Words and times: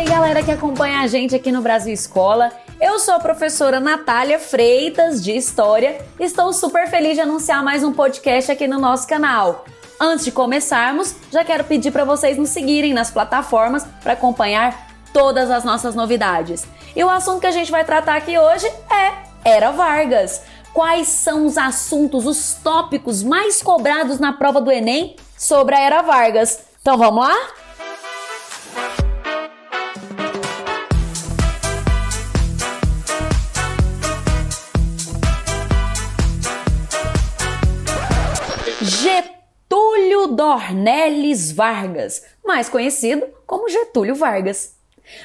aí, 0.00 0.06
galera 0.06 0.42
que 0.42 0.50
acompanha 0.50 1.00
a 1.00 1.06
gente 1.06 1.34
aqui 1.34 1.52
no 1.52 1.60
Brasil 1.60 1.92
Escola. 1.92 2.50
Eu 2.80 2.98
sou 2.98 3.12
a 3.12 3.20
professora 3.20 3.78
Natália 3.78 4.38
Freitas 4.38 5.22
de 5.22 5.32
História. 5.32 6.00
Estou 6.18 6.54
super 6.54 6.88
feliz 6.88 7.16
de 7.16 7.20
anunciar 7.20 7.62
mais 7.62 7.84
um 7.84 7.92
podcast 7.92 8.50
aqui 8.50 8.66
no 8.66 8.78
nosso 8.78 9.06
canal. 9.06 9.66
Antes 10.00 10.24
de 10.24 10.32
começarmos, 10.32 11.14
já 11.30 11.44
quero 11.44 11.64
pedir 11.64 11.90
para 11.90 12.04
vocês 12.04 12.38
nos 12.38 12.48
seguirem 12.48 12.94
nas 12.94 13.10
plataformas 13.10 13.86
para 14.02 14.14
acompanhar 14.14 14.88
todas 15.12 15.50
as 15.50 15.64
nossas 15.64 15.94
novidades. 15.94 16.66
E 16.96 17.04
o 17.04 17.10
assunto 17.10 17.40
que 17.40 17.46
a 17.46 17.52
gente 17.52 17.70
vai 17.70 17.84
tratar 17.84 18.16
aqui 18.16 18.38
hoje 18.38 18.66
é 18.90 19.12
Era 19.44 19.70
Vargas. 19.70 20.40
Quais 20.72 21.08
são 21.08 21.44
os 21.44 21.58
assuntos, 21.58 22.26
os 22.26 22.54
tópicos 22.54 23.22
mais 23.22 23.62
cobrados 23.62 24.18
na 24.18 24.32
prova 24.32 24.62
do 24.62 24.72
Enem 24.72 25.14
sobre 25.36 25.74
a 25.74 25.80
Era 25.80 26.00
Vargas? 26.00 26.58
Então 26.80 26.96
vamos 26.96 27.22
lá? 27.22 27.36
Dornelles 40.40 41.52
Vargas, 41.52 42.24
mais 42.42 42.66
conhecido 42.66 43.26
como 43.46 43.68
Getúlio 43.68 44.14
Vargas. 44.14 44.74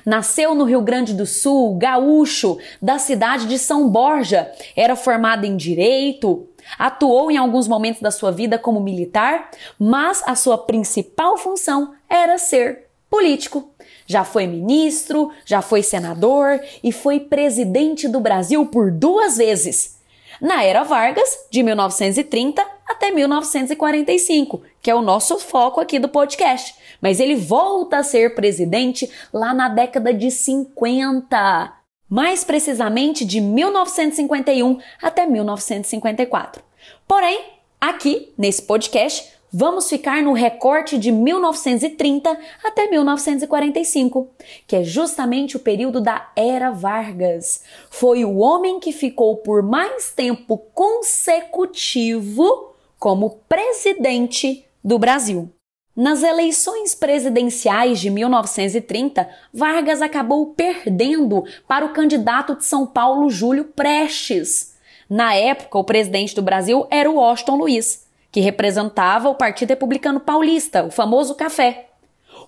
Nasceu 0.05 0.53
no 0.53 0.65
Rio 0.65 0.81
Grande 0.81 1.13
do 1.13 1.25
Sul, 1.25 1.77
gaúcho, 1.77 2.57
da 2.81 2.99
cidade 2.99 3.47
de 3.47 3.57
São 3.57 3.87
Borja. 3.87 4.51
Era 4.75 4.93
formado 4.93 5.45
em 5.45 5.55
direito, 5.55 6.49
atuou 6.77 7.31
em 7.31 7.37
alguns 7.37 7.65
momentos 7.65 8.01
da 8.01 8.11
sua 8.11 8.29
vida 8.29 8.59
como 8.59 8.81
militar, 8.81 9.51
mas 9.79 10.21
a 10.25 10.35
sua 10.35 10.57
principal 10.57 11.37
função 11.37 11.93
era 12.09 12.37
ser 12.37 12.89
político. 13.09 13.69
Já 14.05 14.25
foi 14.25 14.45
ministro, 14.45 15.31
já 15.45 15.61
foi 15.61 15.81
senador 15.81 16.59
e 16.83 16.91
foi 16.91 17.21
presidente 17.21 18.09
do 18.09 18.19
Brasil 18.19 18.65
por 18.65 18.91
duas 18.91 19.37
vezes 19.37 19.95
na 20.41 20.61
era 20.61 20.83
Vargas, 20.83 21.47
de 21.49 21.63
1930 21.63 22.74
até 22.85 23.11
1945, 23.11 24.61
que 24.81 24.91
é 24.91 24.95
o 24.95 25.01
nosso 25.01 25.39
foco 25.39 25.81
aqui 25.81 25.97
do 25.97 26.07
podcast. 26.07 26.75
Mas 27.01 27.19
ele 27.19 27.35
volta 27.35 27.97
a 27.97 28.03
ser 28.03 28.35
presidente 28.35 29.09
lá 29.33 29.53
na 29.53 29.67
década 29.67 30.13
de 30.13 30.29
50, 30.29 31.73
mais 32.09 32.43
precisamente 32.43 33.25
de 33.25 33.41
1951 33.41 34.79
até 35.01 35.25
1954. 35.25 36.63
Porém, 37.07 37.43
aqui 37.81 38.33
nesse 38.37 38.61
podcast, 38.61 39.35
Vamos 39.57 39.87
ficar 39.87 40.21
no 40.21 40.33
recorte 40.33 40.97
de 40.97 41.13
1930 41.13 42.37
até 42.61 42.89
1945, 42.89 44.27
que 44.67 44.75
é 44.75 44.83
justamente 44.83 45.55
o 45.55 45.61
período 45.61 46.01
da 46.01 46.29
Era 46.35 46.71
Vargas. 46.71 47.63
Foi 47.89 48.25
o 48.25 48.35
homem 48.35 48.81
que 48.81 48.91
ficou 48.91 49.37
por 49.37 49.63
mais 49.63 50.11
tempo 50.11 50.57
consecutivo 50.73 52.74
como 53.05 53.39
presidente 53.47 54.65
do 54.83 54.97
Brasil. 54.97 55.51
Nas 55.95 56.23
eleições 56.23 56.95
presidenciais 56.95 57.99
de 57.99 58.09
1930, 58.09 59.29
Vargas 59.53 60.01
acabou 60.01 60.55
perdendo 60.55 61.43
para 61.67 61.85
o 61.85 61.93
candidato 61.93 62.55
de 62.55 62.65
São 62.65 62.87
Paulo, 62.87 63.29
Júlio 63.29 63.65
Prestes. 63.65 64.75
Na 65.07 65.35
época, 65.35 65.77
o 65.77 65.83
presidente 65.83 66.33
do 66.33 66.41
Brasil 66.41 66.87
era 66.89 67.07
o 67.07 67.17
Washington 67.17 67.57
Luiz 67.57 68.07
que 68.31 68.39
representava 68.39 69.29
o 69.29 69.35
Partido 69.35 69.69
Republicano 69.69 70.19
Paulista, 70.19 70.83
o 70.83 70.89
famoso 70.89 71.35
Café. 71.35 71.89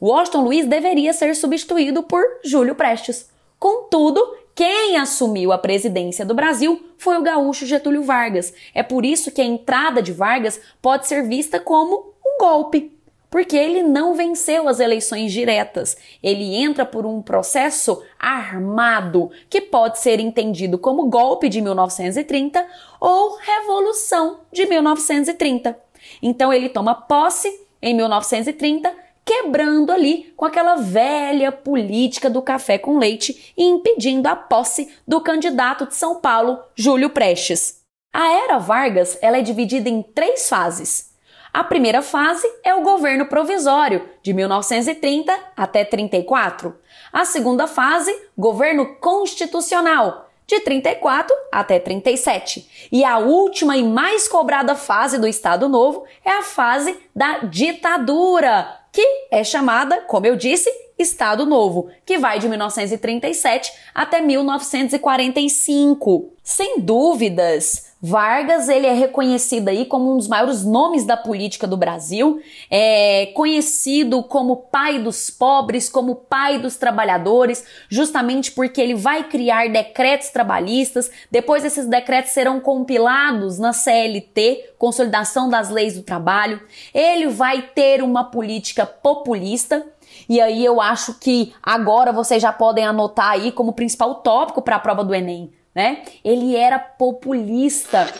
Washington 0.01 0.41
Luiz 0.41 0.65
deveria 0.65 1.13
ser 1.13 1.35
substituído 1.35 2.01
por 2.01 2.23
Júlio 2.43 2.73
Prestes. 2.73 3.29
Contudo, 3.59 4.19
quem 4.57 4.97
assumiu 4.97 5.51
a 5.51 5.57
presidência 5.59 6.25
do 6.25 6.33
Brasil 6.33 6.83
foi 6.97 7.15
o 7.15 7.21
gaúcho 7.21 7.67
Getúlio 7.67 8.01
Vargas. 8.01 8.51
É 8.73 8.81
por 8.81 9.05
isso 9.05 9.31
que 9.31 9.39
a 9.39 9.45
entrada 9.45 10.01
de 10.01 10.11
Vargas 10.11 10.59
pode 10.81 11.05
ser 11.05 11.21
vista 11.27 11.59
como 11.59 12.15
um 12.25 12.39
golpe 12.39 12.91
porque 13.29 13.55
ele 13.55 13.83
não 13.83 14.15
venceu 14.15 14.67
as 14.67 14.79
eleições 14.79 15.31
diretas. 15.31 15.95
Ele 16.23 16.55
entra 16.55 16.85
por 16.85 17.05
um 17.05 17.21
processo 17.21 18.01
armado, 18.17 19.29
que 19.47 19.61
pode 19.61 19.99
ser 19.99 20.19
entendido 20.19 20.79
como 20.79 21.07
golpe 21.07 21.49
de 21.49 21.61
1930 21.61 22.65
ou 22.99 23.37
revolução 23.37 24.39
de 24.51 24.65
1930. 24.65 25.77
Então 26.19 26.51
ele 26.51 26.69
toma 26.69 26.95
posse 26.95 27.47
em 27.79 27.93
1930, 27.93 28.91
quebrando 29.27 29.91
ali 29.91 30.33
com 30.37 30.45
aquela 30.45 30.75
velha 30.75 31.51
política 31.51 32.29
do 32.29 32.41
café 32.41 32.77
com 32.77 32.97
leite 32.97 33.53
e 33.57 33.65
impedindo 33.65 34.25
a 34.29 34.37
posse 34.37 34.89
do 35.05 35.19
candidato 35.19 35.85
de 35.85 35.95
São 35.95 36.21
Paulo, 36.21 36.57
Júlio 36.73 37.09
Prestes. 37.09 37.81
A 38.13 38.31
era 38.31 38.57
Vargas 38.57 39.17
ela 39.21 39.37
é 39.37 39.41
dividida 39.41 39.89
em 39.89 40.01
três 40.01 40.47
fases. 40.47 41.13
A 41.53 41.61
primeira 41.61 42.01
fase 42.01 42.47
é 42.63 42.73
o 42.73 42.83
governo 42.83 43.25
provisório, 43.25 44.07
de 44.23 44.33
1930 44.33 45.37
até 45.57 45.83
34. 45.83 46.73
A 47.11 47.25
segunda 47.25 47.67
fase, 47.67 48.15
governo 48.37 48.95
constitucional, 48.95 50.29
de 50.45 50.61
34 50.61 51.35
até 51.51 51.79
37. 51.79 52.87
E 52.91 53.03
a 53.03 53.17
última 53.17 53.75
e 53.75 53.83
mais 53.83 54.27
cobrada 54.27 54.73
fase 54.75 55.19
do 55.19 55.27
Estado 55.27 55.67
Novo 55.67 56.05
é 56.23 56.31
a 56.31 56.43
fase 56.43 56.97
da 57.13 57.39
ditadura, 57.39 58.86
que 58.97 59.27
é 59.29 59.43
chamada, 59.43 60.01
como 60.07 60.25
eu 60.25 60.35
disse, 60.35 60.67
Estado 60.97 61.45
Novo, 61.45 61.87
que 62.03 62.17
vai 62.17 62.39
de 62.39 62.49
1937 62.49 63.71
até 63.93 64.19
1945. 64.19 66.33
Sem 66.41 66.79
dúvidas, 66.79 67.86
Vargas 67.99 68.69
ele 68.69 68.85
é 68.85 68.93
reconhecido 68.93 69.69
aí 69.69 69.83
como 69.83 70.13
um 70.13 70.17
dos 70.17 70.27
maiores 70.27 70.63
nomes 70.63 71.03
da 71.03 71.17
política 71.17 71.65
do 71.65 71.75
Brasil, 71.75 72.39
é 72.69 73.31
conhecido 73.33 74.21
como 74.21 74.55
pai 74.57 74.99
dos 74.99 75.31
pobres, 75.31 75.89
como 75.89 76.13
pai 76.13 76.59
dos 76.59 76.75
trabalhadores, 76.75 77.65
justamente 77.89 78.51
porque 78.51 78.79
ele 78.79 78.93
vai 78.93 79.23
criar 79.23 79.67
decretos 79.69 80.29
trabalhistas. 80.29 81.09
Depois 81.31 81.65
esses 81.65 81.87
decretos 81.87 82.33
serão 82.33 82.59
compilados 82.59 83.57
na 83.57 83.73
CLT, 83.73 84.73
Consolidação 84.77 85.49
das 85.49 85.71
Leis 85.71 85.95
do 85.95 86.03
Trabalho. 86.03 86.61
Ele 86.93 87.27
vai 87.27 87.63
ter 87.63 88.03
uma 88.03 88.25
política 88.25 88.85
populista. 88.85 89.83
E 90.29 90.39
aí 90.39 90.63
eu 90.63 90.79
acho 90.79 91.15
que 91.15 91.53
agora 91.63 92.11
vocês 92.11 92.41
já 92.41 92.51
podem 92.53 92.85
anotar 92.85 93.31
aí 93.31 93.51
como 93.51 93.73
principal 93.73 94.15
tópico 94.15 94.61
para 94.61 94.75
a 94.75 94.79
prova 94.79 95.03
do 95.03 95.15
Enem 95.15 95.51
né? 95.77 96.01
Ele 96.25 96.55
era 96.55 96.79
populista. 96.79 98.11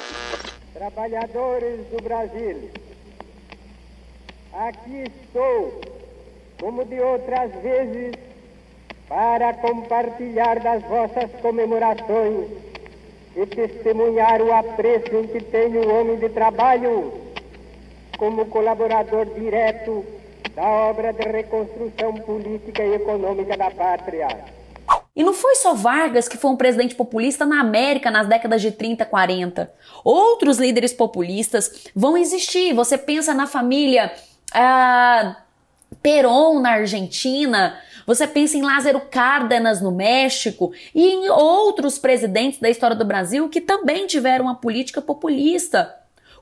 Trabalhadores 0.75 1.87
do 1.87 2.03
Brasil, 2.03 2.69
aqui 4.53 5.05
estou, 5.07 5.81
como 6.61 6.85
de 6.85 6.99
outras 6.99 7.51
vezes, 7.63 8.13
para 9.09 9.55
compartilhar 9.55 10.59
das 10.59 10.83
vossas 10.83 11.31
comemorações 11.41 12.47
e 13.35 13.45
testemunhar 13.47 14.39
o 14.39 14.53
apreço 14.53 15.15
em 15.15 15.25
que 15.25 15.43
tenho 15.43 15.81
o 15.81 15.99
homem 15.99 16.17
de 16.17 16.29
trabalho 16.29 17.11
como 18.19 18.45
colaborador 18.45 19.25
direto 19.33 20.05
da 20.53 20.63
obra 20.63 21.11
de 21.11 21.27
reconstrução 21.27 22.13
política 22.17 22.83
e 22.83 22.93
econômica 22.93 23.57
da 23.57 23.71
pátria. 23.71 24.56
E 25.17 25.23
não 25.23 25.33
foi 25.33 25.55
só 25.55 25.73
Vargas 25.73 26.27
que 26.27 26.37
foi 26.37 26.51
um 26.51 26.55
presidente 26.55 26.93
populista 26.93 27.43
na 27.43 27.59
América 27.59 28.11
nas 28.11 28.27
décadas 28.27 28.61
de 28.61 28.71
30, 28.71 29.03
40. 29.03 29.73
Outros 30.03 30.59
líderes 30.59 30.93
populistas 30.93 31.89
vão 31.95 32.15
existir. 32.15 32.71
Você 32.75 32.99
pensa 32.99 33.33
na 33.33 33.47
família 33.47 34.13
ah, 34.53 35.37
Perón 36.03 36.59
na 36.59 36.73
Argentina, 36.73 37.79
você 38.05 38.27
pensa 38.27 38.57
em 38.57 38.61
Lázaro 38.61 39.01
Cárdenas 39.09 39.81
no 39.81 39.91
México 39.91 40.71
e 40.93 41.03
em 41.03 41.29
outros 41.29 41.97
presidentes 41.97 42.59
da 42.59 42.69
história 42.69 42.95
do 42.95 43.03
Brasil 43.03 43.49
que 43.49 43.59
também 43.59 44.05
tiveram 44.05 44.45
uma 44.45 44.55
política 44.55 45.01
populista, 45.01 45.95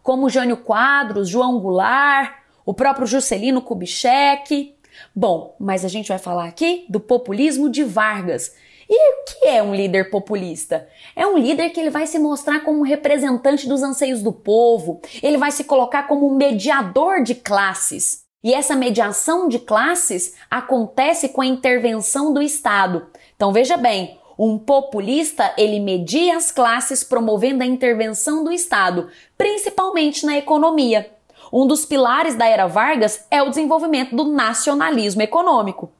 como 0.04 0.30
Jânio 0.30 0.58
Quadros, 0.58 1.30
João 1.30 1.60
Goulart, 1.60 2.34
o 2.66 2.74
próprio 2.74 3.08
Juscelino 3.08 3.62
Kubitschek. 3.62 4.76
Bom, 5.16 5.56
mas 5.58 5.86
a 5.86 5.88
gente 5.88 6.10
vai 6.10 6.20
falar 6.20 6.46
aqui 6.46 6.86
do 6.90 7.00
populismo 7.00 7.70
de 7.70 7.84
Vargas, 7.84 8.54
e 8.90 9.14
o 9.14 9.26
que 9.26 9.48
é 9.48 9.64
um 9.64 9.74
líder 9.74 10.10
populista? 10.10 10.88
É 11.16 11.26
um 11.26 11.38
líder 11.38 11.70
que 11.72 11.80
ele 11.80 11.90
vai 11.90 12.06
se 12.06 12.20
mostrar 12.20 12.62
como 12.62 12.80
um 12.80 12.84
representante 12.84 13.68
dos 13.68 13.82
anseios 13.82 14.22
do 14.22 14.32
povo, 14.32 15.02
ele 15.24 15.38
vai 15.38 15.52
se 15.52 15.64
colocar 15.64 16.04
como 16.04 16.28
um 16.28 16.36
mediador 16.36 17.24
de 17.24 17.36
classes. 17.36 18.24
E 18.44 18.54
essa 18.54 18.76
mediação 18.76 19.48
de 19.48 19.58
classes 19.58 20.36
acontece 20.52 21.30
com 21.30 21.42
a 21.42 21.46
intervenção 21.48 22.32
do 22.32 22.42
Estado. 22.42 23.08
Então 23.36 23.52
veja 23.52 23.76
bem, 23.76 24.20
um 24.38 24.60
populista, 24.60 25.52
ele 25.58 25.80
media 25.80 26.38
as 26.38 26.52
classes 26.52 27.04
promovendo 27.04 27.64
a 27.64 27.66
intervenção 27.66 28.44
do 28.44 28.52
Estado, 28.52 29.10
principalmente 29.36 30.26
na 30.26 30.38
economia. 30.38 31.10
Um 31.52 31.66
dos 31.66 31.86
pilares 31.86 32.36
da 32.36 32.46
era 32.46 32.68
Vargas 32.68 33.26
é 33.32 33.42
o 33.42 33.50
desenvolvimento 33.50 34.16
do 34.16 34.26
nacionalismo 34.26 35.22
econômico. 35.22 35.92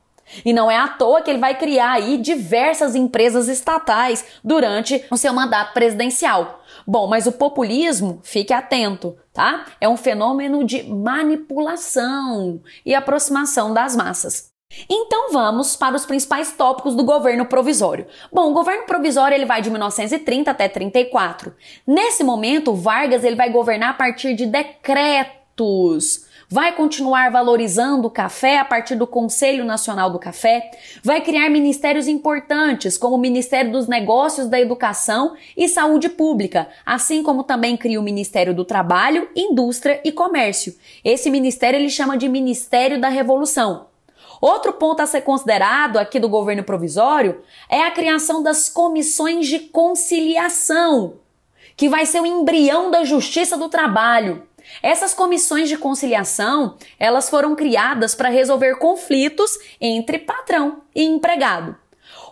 E 0.44 0.54
não 0.54 0.70
é 0.70 0.78
à 0.78 0.88
toa 0.88 1.22
que 1.22 1.30
ele 1.30 1.40
vai 1.40 1.58
criar 1.58 1.94
aí 1.94 2.18
diversas 2.18 2.96
empresas 2.96 3.48
estatais 3.48 4.26
durante 4.44 5.06
o 5.12 5.18
seu 5.18 5.34
mandato 5.34 5.74
presidencial. 5.74 6.64
Bom, 6.86 7.08
mas 7.08 7.28
o 7.28 7.32
populismo, 7.32 8.20
fique 8.24 8.54
atento, 8.54 9.18
tá? 9.34 9.66
É 9.80 9.88
um 9.88 9.98
fenômeno 9.98 10.64
de 10.64 10.84
manipulação 10.84 12.62
e 12.86 12.94
aproximação 12.94 13.74
das 13.74 13.96
massas. 13.96 14.54
Então 14.90 15.32
vamos 15.32 15.76
para 15.76 15.96
os 15.96 16.06
principais 16.06 16.52
tópicos 16.52 16.96
do 16.96 17.04
governo 17.04 17.46
provisório. 17.46 18.08
Bom, 18.32 18.52
o 18.52 18.54
governo 18.54 18.86
provisório 18.86 19.36
ele 19.36 19.46
vai 19.46 19.62
de 19.62 19.70
1930 19.70 20.52
até 20.52 20.68
34. 20.68 21.54
Nesse 21.88 22.24
momento, 22.24 22.76
Vargas 22.76 23.24
ele 23.24 23.36
vai 23.36 23.50
governar 23.50 23.92
a 23.92 23.94
partir 23.94 24.36
de 24.36 24.46
decretos 24.46 26.26
vai 26.50 26.74
continuar 26.74 27.32
valorizando 27.32 28.08
o 28.08 28.12
café 28.12 28.60
a 28.60 28.66
partir 28.66 28.96
do 28.96 29.08
Conselho 29.08 29.66
Nacional 29.66 30.10
do 30.10 30.20
Café, 30.20 30.72
vai 31.04 31.22
criar 31.22 31.50
ministérios 31.50 32.08
importantes, 32.08 32.98
como 32.98 33.16
o 33.16 33.20
Ministério 33.20 33.72
dos 33.72 33.88
Negócios 33.88 34.48
da 34.48 34.60
Educação 34.60 35.36
e 35.58 35.68
Saúde 35.68 36.10
Pública, 36.10 36.68
assim 36.86 37.24
como 37.24 37.44
também 37.44 37.76
cria 37.76 38.00
o 38.00 38.04
Ministério 38.04 38.54
do 38.54 38.66
Trabalho, 38.66 39.28
Indústria 39.36 40.00
e 40.04 40.12
Comércio. 40.12 40.76
Esse 41.04 41.30
ministério 41.30 41.78
ele 41.80 41.90
chama 41.90 42.18
de 42.18 42.30
Ministério 42.30 43.00
da 43.00 43.10
Revolução. 43.10 43.88
Outro 44.42 44.74
ponto 44.74 45.02
a 45.02 45.06
ser 45.06 45.22
considerado 45.22 45.98
aqui 45.98 46.20
do 46.20 46.30
governo 46.30 46.64
provisório 46.64 47.42
é 47.70 47.82
a 47.82 47.92
criação 47.92 48.44
das 48.44 48.70
comissões 48.70 49.48
de 49.48 49.60
conciliação, 49.60 51.16
que 51.76 51.90
vai 51.90 52.06
ser 52.06 52.22
o 52.22 52.26
embrião 52.26 52.92
da 52.92 53.04
justiça 53.04 53.58
do 53.58 53.70
trabalho. 53.70 54.44
Essas 54.82 55.14
comissões 55.14 55.70
de 55.70 55.78
conciliação, 55.78 56.78
elas 57.00 57.30
foram 57.30 57.56
criadas 57.56 58.16
para 58.16 58.30
resolver 58.30 58.76
conflitos 58.76 59.52
entre 59.80 60.20
patrão 60.20 60.82
e 60.94 61.04
empregado. 61.04 61.76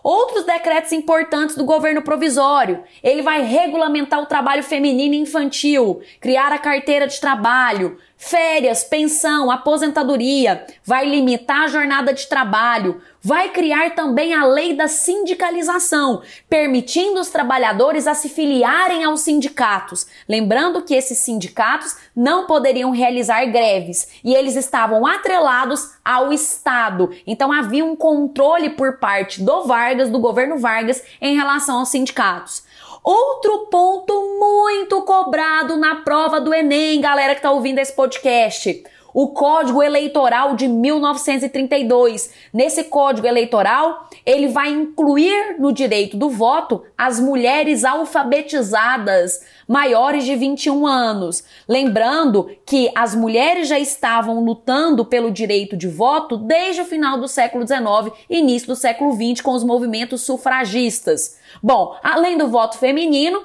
Outros 0.02 0.44
decretos 0.44 0.92
importantes 0.92 1.56
do 1.56 1.64
governo 1.64 2.02
provisório. 2.02 2.84
Ele 3.02 3.22
vai 3.22 3.42
regulamentar 3.42 4.20
o 4.20 4.26
trabalho 4.26 4.62
feminino 4.62 5.14
e 5.14 5.18
infantil, 5.18 6.02
criar 6.20 6.52
a 6.52 6.58
carteira 6.58 7.06
de 7.06 7.18
trabalho, 7.18 7.98
férias, 8.16 8.84
pensão, 8.84 9.50
aposentadoria, 9.50 10.66
vai 10.84 11.08
limitar 11.08 11.62
a 11.62 11.68
jornada 11.68 12.12
de 12.12 12.26
trabalho, 12.26 13.00
vai 13.22 13.50
criar 13.50 13.94
também 13.94 14.34
a 14.34 14.44
lei 14.44 14.74
da 14.74 14.88
sindicalização, 14.88 16.22
permitindo 16.48 17.20
os 17.20 17.28
trabalhadores 17.28 18.06
a 18.06 18.14
se 18.14 18.28
filiarem 18.28 19.04
aos 19.04 19.20
sindicatos. 19.20 20.06
Lembrando 20.28 20.82
que 20.82 20.94
esses 20.94 21.18
sindicatos 21.18 21.96
não 22.14 22.46
poderiam 22.46 22.90
realizar 22.90 23.44
greves 23.46 24.08
e 24.22 24.34
eles 24.34 24.56
estavam 24.56 25.06
atrelados 25.06 25.94
ao 26.04 26.32
Estado. 26.32 27.10
Então 27.26 27.52
havia 27.52 27.84
um 27.84 27.96
controle 27.96 28.70
por 28.70 28.98
parte 28.98 29.42
do 29.42 29.64
Vargas, 29.64 30.10
do 30.10 30.18
governo 30.18 30.58
Vargas, 30.58 31.02
em 31.20 31.36
relação 31.36 31.78
aos 31.78 31.88
sindicatos. 31.88 32.62
Outro 33.04 33.66
ponto 33.66 34.14
muito 34.40 35.02
cobrado 35.02 35.76
na 35.76 35.96
prova 35.96 36.40
do 36.40 36.54
Enem, 36.54 37.02
galera 37.02 37.34
que 37.34 37.38
está 37.40 37.50
ouvindo 37.50 37.78
esse 37.78 37.92
podcast 37.92 38.82
o 39.14 39.28
Código 39.28 39.80
Eleitoral 39.80 40.56
de 40.56 40.66
1932. 40.66 42.30
Nesse 42.52 42.84
Código 42.84 43.26
Eleitoral, 43.26 44.08
ele 44.26 44.48
vai 44.48 44.70
incluir 44.70 45.56
no 45.60 45.72
direito 45.72 46.16
do 46.16 46.28
voto 46.28 46.82
as 46.98 47.20
mulheres 47.20 47.84
alfabetizadas 47.84 49.40
maiores 49.68 50.24
de 50.24 50.34
21 50.34 50.86
anos. 50.86 51.44
Lembrando 51.68 52.50
que 52.66 52.90
as 52.94 53.14
mulheres 53.14 53.68
já 53.68 53.78
estavam 53.78 54.44
lutando 54.44 55.04
pelo 55.04 55.30
direito 55.30 55.76
de 55.76 55.88
voto 55.88 56.36
desde 56.36 56.82
o 56.82 56.84
final 56.84 57.18
do 57.18 57.28
século 57.28 57.64
XIX 57.66 58.12
e 58.28 58.38
início 58.38 58.68
do 58.68 58.76
século 58.76 59.12
XX 59.12 59.40
com 59.40 59.52
os 59.52 59.62
movimentos 59.62 60.22
sufragistas. 60.22 61.38
Bom, 61.62 61.96
além 62.02 62.36
do 62.36 62.48
voto 62.48 62.76
feminino, 62.78 63.40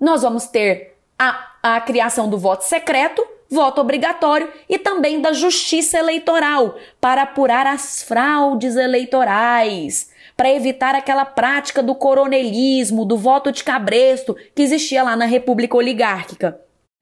nós 0.00 0.22
vamos 0.22 0.46
ter 0.46 0.96
a, 1.18 1.48
a 1.62 1.80
criação 1.80 2.30
do 2.30 2.38
voto 2.38 2.62
secreto, 2.62 3.26
voto 3.50 3.80
obrigatório 3.80 4.48
e 4.68 4.78
também 4.78 5.20
da 5.20 5.32
justiça 5.32 5.98
eleitoral 5.98 6.76
para 7.00 7.22
apurar 7.22 7.66
as 7.66 8.02
fraudes 8.02 8.76
eleitorais, 8.76 10.10
para 10.36 10.52
evitar 10.52 10.94
aquela 10.94 11.24
prática 11.24 11.82
do 11.82 11.94
coronelismo, 11.94 13.04
do 13.04 13.16
voto 13.16 13.50
de 13.50 13.64
cabresto 13.64 14.36
que 14.54 14.62
existia 14.62 15.02
lá 15.02 15.16
na 15.16 15.24
República 15.24 15.76
Oligárquica. 15.76 16.60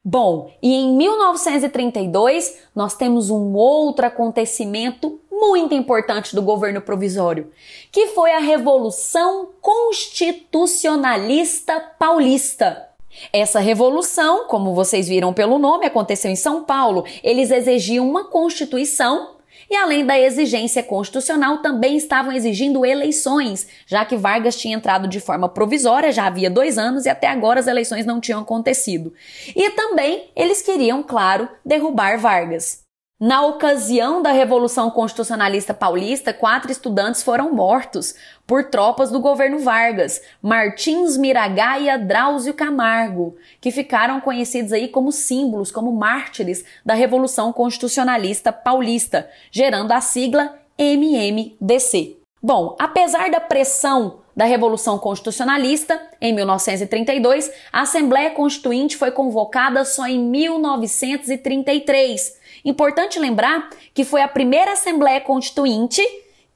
Bom, 0.08 0.52
e 0.62 0.72
em 0.72 0.96
1932 0.96 2.58
nós 2.74 2.94
temos 2.94 3.28
um 3.28 3.54
outro 3.54 4.06
acontecimento 4.06 5.20
muito 5.30 5.74
importante 5.74 6.34
do 6.34 6.40
governo 6.42 6.80
provisório, 6.80 7.52
que 7.90 8.06
foi 8.08 8.32
a 8.32 8.38
Revolução 8.38 9.50
Constitucionalista 9.60 11.80
Paulista. 11.98 12.85
Essa 13.32 13.60
revolução, 13.60 14.46
como 14.46 14.74
vocês 14.74 15.08
viram 15.08 15.32
pelo 15.32 15.58
nome, 15.58 15.86
aconteceu 15.86 16.30
em 16.30 16.36
São 16.36 16.64
Paulo. 16.64 17.04
Eles 17.22 17.50
exigiam 17.50 18.08
uma 18.08 18.24
constituição 18.24 19.36
e, 19.68 19.74
além 19.74 20.04
da 20.04 20.18
exigência 20.18 20.82
constitucional, 20.82 21.58
também 21.58 21.96
estavam 21.96 22.32
exigindo 22.32 22.86
eleições, 22.86 23.66
já 23.86 24.04
que 24.04 24.16
Vargas 24.16 24.56
tinha 24.56 24.76
entrado 24.76 25.08
de 25.08 25.18
forma 25.18 25.48
provisória 25.48 26.12
já 26.12 26.26
havia 26.26 26.50
dois 26.50 26.78
anos 26.78 27.04
e 27.04 27.08
até 27.08 27.26
agora 27.26 27.58
as 27.58 27.66
eleições 27.66 28.06
não 28.06 28.20
tinham 28.20 28.40
acontecido. 28.40 29.12
E 29.54 29.70
também 29.70 30.30
eles 30.36 30.62
queriam, 30.62 31.02
claro, 31.02 31.48
derrubar 31.64 32.18
Vargas. 32.18 32.86
Na 33.18 33.46
ocasião 33.46 34.20
da 34.20 34.30
Revolução 34.30 34.90
Constitucionalista 34.90 35.72
Paulista, 35.72 36.34
quatro 36.34 36.70
estudantes 36.70 37.22
foram 37.22 37.50
mortos 37.50 38.14
por 38.46 38.64
tropas 38.64 39.10
do 39.10 39.18
governo 39.18 39.58
Vargas, 39.58 40.20
Martins 40.40 41.16
Miragaia, 41.16 41.98
Drauzio 41.98 42.52
Camargo, 42.54 43.34
que 43.60 43.70
ficaram 43.70 44.20
conhecidos 44.20 44.72
aí 44.72 44.88
como 44.88 45.10
símbolos, 45.10 45.72
como 45.72 45.92
mártires 45.92 46.64
da 46.84 46.94
Revolução 46.94 47.52
Constitucionalista 47.52 48.52
Paulista, 48.52 49.28
gerando 49.50 49.92
a 49.92 50.00
sigla 50.00 50.54
MMDC. 50.78 52.16
Bom, 52.42 52.76
apesar 52.78 53.30
da 53.30 53.40
pressão 53.40 54.18
da 54.36 54.44
Revolução 54.44 54.98
Constitucionalista, 54.98 55.98
em 56.20 56.34
1932, 56.34 57.50
a 57.72 57.80
Assembleia 57.80 58.30
Constituinte 58.30 58.96
foi 58.96 59.10
convocada 59.10 59.82
só 59.84 60.06
em 60.06 60.18
1933 60.18 62.36
Importante 62.66 63.20
lembrar 63.20 63.70
que 63.94 64.04
foi 64.04 64.22
a 64.22 64.26
primeira 64.26 64.72
Assembleia 64.72 65.20
Constituinte 65.20 66.02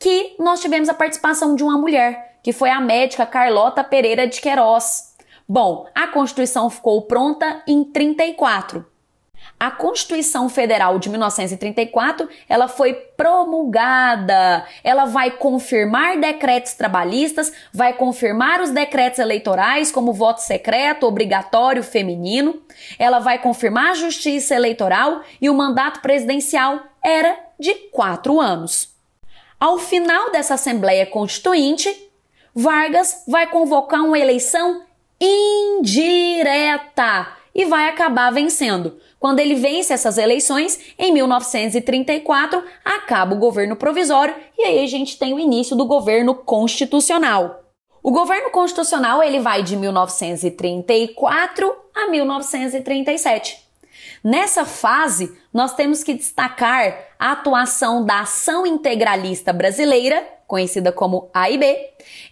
que 0.00 0.34
nós 0.38 0.60
tivemos 0.60 0.88
a 0.88 0.94
participação 0.94 1.54
de 1.54 1.62
uma 1.62 1.76
mulher, 1.76 2.38
que 2.42 2.54
foi 2.54 2.70
a 2.70 2.80
médica 2.80 3.26
Carlota 3.26 3.84
Pereira 3.84 4.26
de 4.26 4.40
Queiroz. 4.40 5.14
Bom, 5.46 5.86
a 5.94 6.06
Constituição 6.06 6.70
ficou 6.70 7.02
pronta 7.02 7.62
em 7.66 7.84
34. 7.84 8.86
A 9.58 9.70
Constituição 9.70 10.48
Federal 10.48 10.98
de 10.98 11.10
1934, 11.10 12.26
ela 12.48 12.66
foi 12.66 12.94
promulgada. 12.94 14.64
Ela 14.82 15.04
vai 15.04 15.32
confirmar 15.32 16.18
decretos 16.18 16.72
trabalhistas, 16.72 17.52
vai 17.70 17.92
confirmar 17.92 18.62
os 18.62 18.70
decretos 18.70 19.18
eleitorais 19.18 19.92
como 19.92 20.14
voto 20.14 20.40
secreto 20.40 21.06
obrigatório 21.06 21.82
feminino. 21.82 22.58
Ela 22.98 23.18
vai 23.18 23.38
confirmar 23.38 23.90
a 23.90 23.94
justiça 23.94 24.54
eleitoral 24.54 25.20
e 25.42 25.50
o 25.50 25.54
mandato 25.54 26.00
presidencial 26.00 26.80
era 27.04 27.38
de 27.58 27.74
quatro 27.90 28.40
anos. 28.40 28.98
Ao 29.60 29.78
final 29.78 30.32
dessa 30.32 30.54
Assembleia 30.54 31.04
Constituinte, 31.04 31.94
Vargas 32.54 33.24
vai 33.28 33.46
convocar 33.46 34.02
uma 34.02 34.18
eleição 34.18 34.82
indireta 35.20 36.56
e 37.54 37.66
vai 37.66 37.90
acabar 37.90 38.32
vencendo. 38.32 38.98
Quando 39.18 39.40
ele 39.40 39.54
vence 39.54 39.92
essas 39.92 40.16
eleições, 40.16 40.80
em 40.98 41.12
1934, 41.12 42.64
acaba 42.82 43.34
o 43.34 43.38
governo 43.38 43.76
provisório 43.76 44.34
e 44.58 44.62
aí 44.62 44.82
a 44.82 44.86
gente 44.86 45.18
tem 45.18 45.34
o 45.34 45.38
início 45.38 45.76
do 45.76 45.84
governo 45.84 46.34
constitucional. 46.34 47.62
O 48.02 48.10
governo 48.10 48.50
constitucional 48.50 49.22
ele 49.22 49.40
vai 49.40 49.62
de 49.62 49.76
1934 49.76 51.76
a 51.94 52.08
1937. 52.08 53.69
Nessa 54.22 54.64
fase, 54.64 55.36
nós 55.52 55.74
temos 55.74 56.04
que 56.04 56.14
destacar 56.14 56.94
a 57.18 57.32
atuação 57.32 58.04
da 58.04 58.20
Ação 58.20 58.66
Integralista 58.66 59.52
Brasileira, 59.52 60.26
conhecida 60.46 60.92
como 60.92 61.30
AIB, 61.32 61.64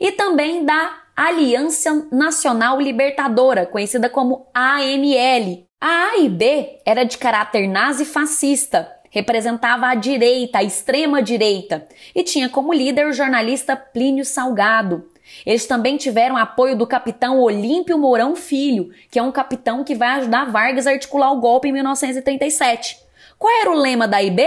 e 0.01 0.13
também 0.13 0.65
da 0.65 1.03
Aliança 1.17 2.07
Nacional 2.13 2.81
Libertadora, 2.81 3.67
conhecida 3.67 4.09
como 4.09 4.47
ANL, 4.55 5.67
a 5.81 6.11
A 6.11 6.19
e 6.19 6.29
B 6.29 6.81
era 6.85 7.05
de 7.05 7.17
caráter 7.17 7.69
nazi-fascista, 7.69 8.93
representava 9.11 9.87
a 9.87 9.95
direita, 9.95 10.59
a 10.59 10.63
extrema 10.65 11.23
direita, 11.23 11.87
e 12.15 12.25
tinha 12.25 12.49
como 12.49 12.73
líder 12.73 13.07
o 13.07 13.13
jornalista 13.13 13.77
Plínio 13.77 14.25
Salgado. 14.25 15.09
Eles 15.45 15.67
também 15.67 15.97
tiveram 15.97 16.37
apoio 16.37 16.77
do 16.77 16.87
capitão 16.87 17.41
Olímpio 17.41 17.99
Mourão 17.99 18.35
Filho, 18.37 18.91
que 19.11 19.19
é 19.19 19.23
um 19.23 19.33
capitão 19.33 19.85
que 19.85 19.95
vai 19.95 20.09
ajudar 20.19 20.51
Vargas 20.51 20.87
a 20.87 20.91
articular 20.91 21.33
o 21.33 21.41
golpe 21.41 21.69
em 21.69 21.73
1937. 21.73 22.99
Qual 23.39 23.53
era 23.61 23.71
o 23.71 23.75
lema 23.75 24.09
da 24.09 24.23
IB? 24.23 24.43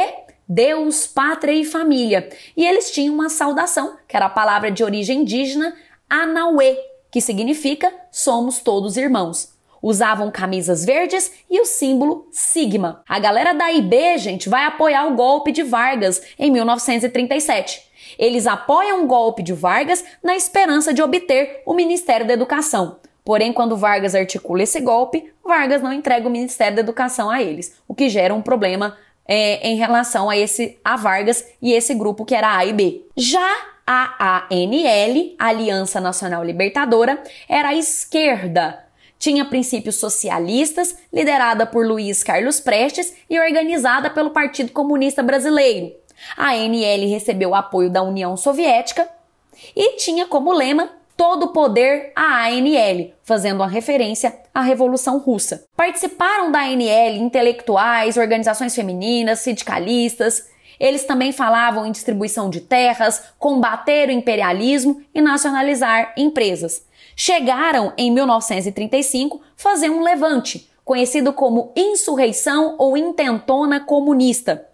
Deus, 0.47 1.07
pátria 1.07 1.53
e 1.53 1.63
família. 1.63 2.27
E 2.57 2.65
eles 2.65 2.91
tinham 2.91 3.13
uma 3.13 3.29
saudação, 3.29 3.95
que 4.07 4.17
era 4.17 4.25
a 4.25 4.29
palavra 4.29 4.69
de 4.69 4.83
origem 4.83 5.21
indígena 5.21 5.73
Anauê, 6.09 6.77
que 7.09 7.21
significa 7.21 7.89
somos 8.11 8.59
todos 8.59 8.97
irmãos. 8.97 9.53
Usavam 9.81 10.29
camisas 10.29 10.85
verdes 10.85 11.31
e 11.49 11.59
o 11.59 11.65
símbolo 11.65 12.27
sigma. 12.31 13.01
A 13.07 13.17
galera 13.17 13.53
da 13.53 13.71
IB, 13.71 14.17
gente, 14.17 14.49
vai 14.49 14.65
apoiar 14.65 15.07
o 15.07 15.15
golpe 15.15 15.51
de 15.51 15.63
Vargas 15.63 16.21
em 16.37 16.51
1937. 16.51 17.90
Eles 18.17 18.47
apoiam 18.47 19.03
o 19.03 19.07
golpe 19.07 19.43
de 19.43 19.53
Vargas 19.53 20.03
na 20.23 20.35
esperança 20.35 20.93
de 20.93 21.01
obter 21.01 21.61
o 21.65 21.73
Ministério 21.73 22.27
da 22.27 22.33
Educação. 22.33 22.97
Porém, 23.23 23.53
quando 23.53 23.77
Vargas 23.77 24.15
articula 24.15 24.63
esse 24.63 24.79
golpe, 24.81 25.31
Vargas 25.43 25.81
não 25.81 25.93
entrega 25.93 26.27
o 26.27 26.31
Ministério 26.31 26.75
da 26.75 26.81
Educação 26.81 27.29
a 27.29 27.41
eles, 27.41 27.75
o 27.87 27.93
que 27.93 28.09
gera 28.09 28.33
um 28.33 28.41
problema 28.41 28.97
é, 29.27 29.67
em 29.67 29.75
relação 29.75 30.29
a 30.29 30.37
esse 30.37 30.79
a 30.83 30.95
Vargas 30.95 31.45
e 31.61 31.71
esse 31.71 31.93
grupo 31.93 32.25
que 32.25 32.35
era 32.35 32.57
A 32.57 32.65
e 32.65 32.73
B. 32.73 33.05
Já 33.15 33.71
a 33.85 34.47
ANL, 34.49 35.35
Aliança 35.37 35.99
Nacional 35.99 36.43
Libertadora, 36.43 37.21
era 37.47 37.69
a 37.69 37.75
esquerda. 37.75 38.85
Tinha 39.19 39.45
princípios 39.45 39.97
socialistas, 39.97 40.97
liderada 41.13 41.65
por 41.65 41.85
Luiz 41.85 42.23
Carlos 42.23 42.59
Prestes 42.59 43.13
e 43.29 43.39
organizada 43.39 44.09
pelo 44.09 44.31
Partido 44.31 44.71
Comunista 44.71 45.21
Brasileiro. 45.21 45.93
A 46.35 46.51
ANL 46.51 47.09
recebeu 47.09 47.49
o 47.49 47.55
apoio 47.55 47.89
da 47.89 48.01
União 48.01 48.35
Soviética 48.37 49.07
e 49.75 49.97
tinha 49.97 50.25
como 50.25 50.51
lema 50.51 50.89
todo 51.15 51.43
o 51.43 51.53
poder 51.53 52.11
à 52.15 52.47
ANL, 52.47 53.11
fazendo 53.23 53.57
uma 53.57 53.67
referência 53.67 54.39
à 54.53 54.61
Revolução 54.61 55.19
Russa. 55.19 55.65
Participaram 55.77 56.51
da 56.51 56.61
ANL 56.61 57.15
intelectuais, 57.15 58.17
organizações 58.17 58.73
femininas, 58.73 59.39
sindicalistas. 59.39 60.49
Eles 60.79 61.03
também 61.03 61.31
falavam 61.31 61.85
em 61.85 61.91
distribuição 61.91 62.49
de 62.49 62.61
terras, 62.61 63.23
combater 63.37 64.09
o 64.09 64.11
imperialismo 64.11 64.99
e 65.13 65.21
nacionalizar 65.21 66.11
empresas. 66.17 66.83
Chegaram, 67.15 67.93
em 67.97 68.09
1935, 68.09 69.41
fazer 69.55 69.91
um 69.91 70.01
levante, 70.01 70.67
conhecido 70.83 71.31
como 71.33 71.71
insurreição 71.75 72.75
ou 72.79 72.97
intentona 72.97 73.79
comunista. 73.79 74.67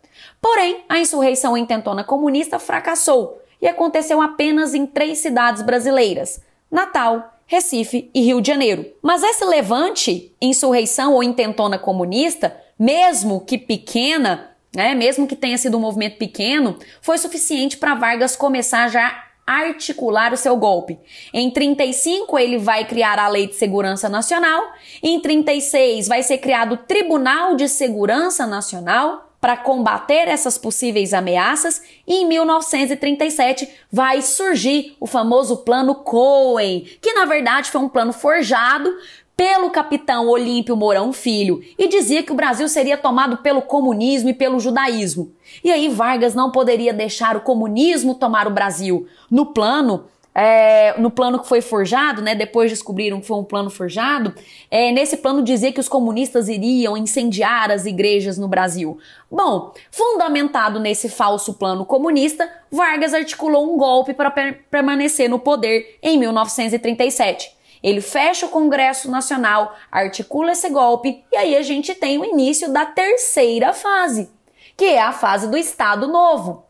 Porém, 0.48 0.86
a 0.88 0.98
insurreição 0.98 1.58
intentona 1.58 2.06
comunista 2.06 2.58
fracassou 2.58 3.42
e 3.62 3.68
aconteceu 3.68 4.22
apenas 4.22 4.74
em 4.74 4.86
três 4.86 5.18
cidades 5.18 5.62
brasileiras: 5.62 6.42
Natal, 6.72 7.34
Recife 7.46 8.10
e 8.14 8.22
Rio 8.22 8.40
de 8.40 8.48
Janeiro. 8.48 8.86
Mas 9.02 9.24
esse 9.24 9.44
levante, 9.44 10.34
insurreição 10.42 11.16
ou 11.16 11.22
intentona 11.22 11.78
comunista, 11.78 12.56
mesmo 12.80 13.42
que 13.42 13.58
pequena, 13.58 14.52
né, 14.74 14.96
mesmo 14.96 15.28
que 15.28 15.36
tenha 15.36 15.58
sido 15.58 15.76
um 15.76 15.82
movimento 15.82 16.18
pequeno, 16.18 16.78
foi 17.02 17.18
suficiente 17.18 17.76
para 17.76 17.96
Vargas 17.96 18.38
começar 18.38 18.88
já 18.88 19.26
a 19.46 19.54
articular 19.54 20.32
o 20.32 20.38
seu 20.38 20.56
golpe. 20.56 20.98
Em 21.34 21.52
35 21.52 22.40
ele 22.40 22.58
vai 22.58 22.86
criar 22.86 23.20
a 23.20 23.28
Lei 23.28 23.48
de 23.48 23.56
Segurança 23.56 24.08
Nacional, 24.08 24.64
em 25.04 25.20
36 25.20 26.08
vai 26.08 26.24
ser 26.24 26.38
criado 26.38 26.76
o 26.76 26.78
Tribunal 26.78 27.54
de 27.58 27.68
Segurança 27.68 28.48
Nacional 28.48 29.27
para 29.48 29.56
combater 29.56 30.28
essas 30.28 30.58
possíveis 30.58 31.14
ameaças 31.14 31.82
e 32.06 32.16
em 32.16 32.28
1937 32.28 33.66
vai 33.90 34.22
surgir 34.22 34.98
o 35.00 35.08
famoso 35.08 35.60
Plano 35.60 35.96
Cohen, 35.96 36.86
que 37.02 37.14
na 37.14 37.24
verdade 37.24 37.72
foi 37.72 37.80
um 37.80 37.88
plano 37.88 38.12
forjado 38.12 38.94
pelo 39.38 39.70
capitão 39.70 40.28
Olímpio 40.28 40.76
Mourão 40.76 41.14
Filho 41.14 41.64
e 41.80 41.88
dizia 41.88 42.24
que 42.24 42.32
o 42.34 42.36
Brasil 42.36 42.68
seria 42.68 42.98
tomado 42.98 43.38
pelo 43.38 43.62
comunismo 43.62 44.28
e 44.28 44.34
pelo 44.34 44.60
judaísmo. 44.60 45.32
E 45.64 45.72
aí 45.72 45.88
Vargas 45.88 46.36
não 46.36 46.52
poderia 46.52 46.92
deixar 46.92 47.38
o 47.38 47.42
comunismo 47.42 48.16
tomar 48.16 48.48
o 48.48 48.54
Brasil. 48.54 49.08
No 49.32 49.46
plano, 49.46 50.08
é, 50.40 50.94
no 51.00 51.10
plano 51.10 51.40
que 51.40 51.48
foi 51.48 51.62
forjado, 51.62 52.22
né, 52.22 52.36
depois 52.36 52.70
descobriram 52.70 53.20
que 53.20 53.26
foi 53.26 53.38
um 53.38 53.44
plano 53.44 53.72
forjado, 53.72 54.36
é, 54.70 54.92
nesse 54.92 55.18
plano 55.18 55.42
dizia 55.42 55.72
que 55.72 55.80
os 55.80 55.90
comunistas 55.90 56.48
iriam 56.48 56.96
incendiar 56.96 57.72
as 57.72 57.88
igrejas 57.88 58.38
no 58.38 58.48
Brasil. 58.48 59.00
Bom, 59.32 59.74
fundamentado 59.90 60.80
nesse 60.80 61.10
falso 61.10 61.56
plano 61.56 61.84
comunista, 61.84 62.48
Vargas 62.72 63.16
articulou 63.16 63.74
um 63.74 63.78
golpe 63.78 64.14
para 64.14 64.30
per 64.30 64.62
permanecer 64.70 65.28
no 65.28 65.40
poder 65.40 65.98
em 66.04 66.20
1937. 66.20 67.52
Ele 67.82 68.00
fecha 68.00 68.46
o 68.46 68.50
Congresso 68.50 69.10
Nacional, 69.10 69.76
articula 69.92 70.52
esse 70.52 70.70
golpe 70.70 71.24
e 71.32 71.36
aí 71.36 71.56
a 71.56 71.64
gente 71.64 71.96
tem 71.96 72.20
o 72.20 72.26
início 72.26 72.72
da 72.72 72.86
terceira 72.86 73.74
fase, 73.74 74.30
que 74.76 74.86
é 74.86 75.02
a 75.02 75.12
fase 75.12 75.50
do 75.50 75.58
Estado 75.58 76.08
Novo, 76.08 76.64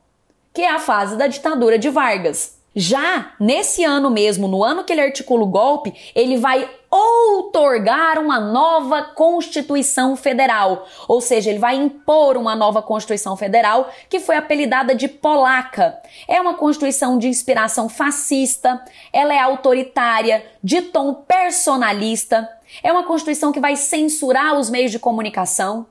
que 0.53 0.61
é 0.61 0.71
a 0.71 0.79
fase 0.79 1.17
da 1.17 1.27
ditadura 1.27 1.77
de 1.77 1.89
Vargas. 1.89 2.56
Já 2.79 3.31
nesse 3.39 3.83
ano 3.83 4.07
mesmo, 4.11 4.47
no 4.47 4.63
ano 4.63 4.83
que 4.83 4.93
ele 4.93 5.01
articula 5.01 5.41
o 5.41 5.47
golpe, 5.47 5.95
ele 6.13 6.37
vai 6.37 6.69
outorgar 6.91 8.19
uma 8.19 8.39
nova 8.39 9.01
Constituição 9.01 10.15
Federal, 10.15 10.87
ou 11.07 11.19
seja, 11.19 11.49
ele 11.49 11.57
vai 11.57 11.75
impor 11.75 12.37
uma 12.37 12.55
nova 12.55 12.83
Constituição 12.83 13.35
Federal 13.35 13.89
que 14.07 14.19
foi 14.19 14.35
apelidada 14.35 14.93
de 14.93 15.07
Polaca. 15.07 15.97
É 16.27 16.39
uma 16.39 16.53
Constituição 16.53 17.17
de 17.17 17.27
inspiração 17.27 17.89
fascista, 17.89 18.79
ela 19.11 19.33
é 19.33 19.39
autoritária, 19.39 20.45
de 20.63 20.83
tom 20.83 21.15
personalista, 21.15 22.47
é 22.83 22.91
uma 22.91 23.05
Constituição 23.05 23.51
que 23.51 23.59
vai 23.59 23.75
censurar 23.75 24.53
os 24.53 24.69
meios 24.69 24.91
de 24.91 24.99
comunicação. 24.99 25.87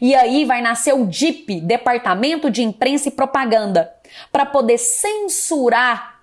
E 0.00 0.14
aí 0.14 0.44
vai 0.44 0.62
nascer 0.62 0.94
o 0.94 1.04
DIP, 1.04 1.62
Departamento 1.62 2.48
de 2.48 2.62
Imprensa 2.62 3.08
e 3.08 3.10
Propaganda, 3.10 3.92
para 4.30 4.46
poder 4.46 4.78
censurar 4.78 6.17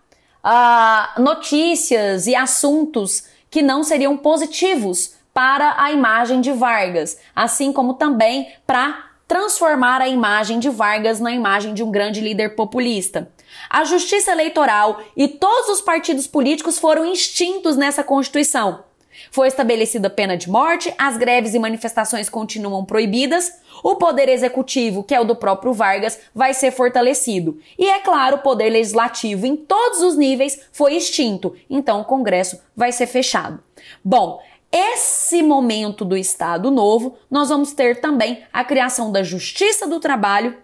uh, 0.45 1.21
notícias 1.21 2.27
e 2.27 2.35
assuntos 2.35 3.23
que 3.49 3.61
não 3.61 3.83
seriam 3.83 4.15
positivos 4.15 5.15
para 5.33 5.75
a 5.77 5.91
imagem 5.91 6.39
de 6.39 6.51
Vargas, 6.51 7.17
assim 7.35 7.73
como 7.73 7.95
também 7.95 8.53
para 8.65 9.09
transformar 9.27 10.01
a 10.01 10.07
imagem 10.07 10.59
de 10.59 10.69
Vargas 10.69 11.19
na 11.19 11.31
imagem 11.31 11.73
de 11.73 11.83
um 11.83 11.91
grande 11.91 12.21
líder 12.21 12.55
populista. 12.55 13.29
A 13.69 13.83
justiça 13.83 14.31
eleitoral 14.31 15.01
e 15.17 15.27
todos 15.27 15.69
os 15.69 15.81
partidos 15.81 16.27
políticos 16.27 16.77
foram 16.77 17.11
extintos 17.11 17.75
nessa 17.75 18.03
Constituição. 18.03 18.83
Foi 19.31 19.47
estabelecida 19.47 20.09
pena 20.09 20.37
de 20.37 20.49
morte, 20.49 20.93
as 20.97 21.17
greves 21.17 21.53
e 21.53 21.59
manifestações 21.59 22.29
continuam 22.29 22.85
proibidas, 22.85 23.51
o 23.83 23.95
poder 23.95 24.29
executivo, 24.29 25.03
que 25.03 25.13
é 25.13 25.19
o 25.19 25.25
do 25.25 25.35
próprio 25.35 25.73
Vargas, 25.73 26.19
vai 26.33 26.53
ser 26.53 26.71
fortalecido. 26.71 27.59
E 27.77 27.87
é 27.87 27.99
claro, 27.99 28.37
o 28.37 28.39
poder 28.39 28.69
legislativo 28.69 29.45
em 29.45 29.55
todos 29.55 30.01
os 30.01 30.15
níveis 30.15 30.59
foi 30.71 30.95
extinto, 30.95 31.55
então 31.69 32.01
o 32.01 32.05
Congresso 32.05 32.59
vai 32.75 32.91
ser 32.91 33.07
fechado. 33.07 33.59
Bom, 34.03 34.41
esse 34.71 35.41
momento 35.41 36.03
do 36.03 36.17
Estado 36.17 36.69
Novo, 36.69 37.15
nós 37.29 37.49
vamos 37.49 37.71
ter 37.71 38.01
também 38.01 38.43
a 38.51 38.63
criação 38.63 39.11
da 39.11 39.23
Justiça 39.23 39.87
do 39.87 39.99
Trabalho, 39.99 40.57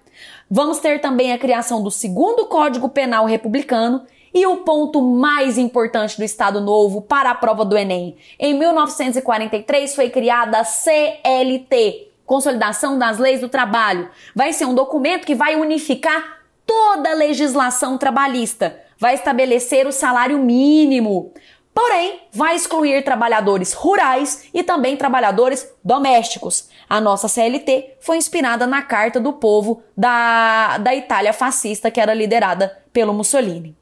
vamos 0.49 0.79
ter 0.79 0.99
também 0.99 1.31
a 1.31 1.37
criação 1.37 1.81
do 1.81 1.89
segundo 1.89 2.45
Código 2.45 2.89
Penal 2.89 3.25
Republicano 3.25 4.05
e 4.33 4.45
o 4.45 4.57
ponto 4.57 5.01
mais 5.01 5.57
importante 5.57 6.17
do 6.17 6.23
Estado 6.23 6.61
Novo 6.61 7.01
para 7.01 7.31
a 7.31 7.35
prova 7.35 7.65
do 7.65 7.77
Enem. 7.77 8.15
Em 8.39 8.53
1943 8.53 9.95
foi 9.95 10.09
criada 10.09 10.59
a 10.59 10.63
CLT, 10.63 12.09
Consolidação 12.25 12.97
das 12.97 13.19
Leis 13.19 13.41
do 13.41 13.49
Trabalho. 13.49 14.09
Vai 14.35 14.53
ser 14.53 14.65
um 14.65 14.73
documento 14.73 15.25
que 15.25 15.35
vai 15.35 15.55
unificar 15.55 16.39
toda 16.65 17.11
a 17.11 17.15
legislação 17.15 17.97
trabalhista, 17.97 18.79
vai 18.97 19.15
estabelecer 19.15 19.85
o 19.85 19.91
salário 19.91 20.37
mínimo. 20.37 21.33
Porém, 21.73 22.19
vai 22.33 22.55
excluir 22.55 23.03
trabalhadores 23.03 23.73
rurais 23.73 24.49
e 24.53 24.61
também 24.61 24.97
trabalhadores 24.97 25.69
domésticos. 25.83 26.69
A 26.89 26.99
nossa 26.99 27.29
CLT 27.29 27.95
foi 28.01 28.17
inspirada 28.17 28.67
na 28.67 28.81
Carta 28.81 29.19
do 29.19 29.33
Povo 29.33 29.81
da, 29.97 30.77
da 30.77 30.93
Itália 30.93 31.31
fascista, 31.31 31.89
que 31.89 31.99
era 31.99 32.13
liderada 32.13 32.77
pelo 32.91 33.13
Mussolini. 33.13 33.80